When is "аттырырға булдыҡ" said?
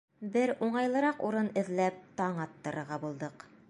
2.47-3.53